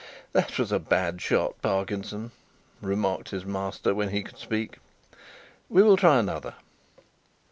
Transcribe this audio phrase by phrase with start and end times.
[0.33, 2.31] "That was a bad shot, Parkinson,"
[2.81, 4.79] remarked his master when he could speak.
[5.69, 6.55] "We will try another."